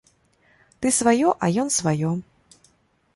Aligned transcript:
Ты 0.85 0.91
сваё, 0.99 1.29
а 1.47 1.51
ён 1.65 1.69
сваё. 1.77 2.11